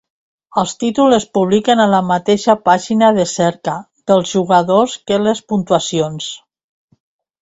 [0.59, 3.75] Els títols es publiquen a la mateixa pàgina de cerca
[4.13, 6.33] dels jugadors que les puntuacions.